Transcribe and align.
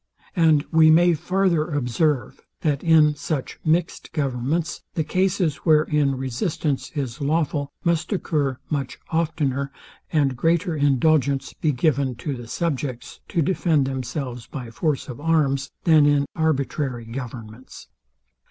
And 0.35 0.65
we 0.71 0.89
may 0.89 1.13
farther 1.13 1.65
observe, 1.69 2.41
that 2.61 2.83
in 2.83 3.13
such 3.13 3.59
mixed 3.63 4.11
governments, 4.13 4.81
the 4.95 5.03
cases, 5.03 5.57
wherein 5.57 6.15
resistance 6.15 6.91
is 6.95 7.21
lawful, 7.21 7.69
must 7.83 8.11
occur 8.11 8.57
much 8.67 8.97
oftener, 9.11 9.71
and 10.11 10.35
greater 10.35 10.75
indulgence 10.75 11.53
be 11.53 11.71
given 11.71 12.15
to 12.15 12.33
the 12.35 12.47
subjects 12.47 13.19
to 13.27 13.43
defend 13.43 13.85
themselves 13.85 14.47
by 14.47 14.71
force 14.71 15.07
of 15.07 15.21
arms, 15.21 15.69
than 15.83 16.07
in 16.07 16.25
arbitrary 16.35 17.05
governments. 17.05 17.87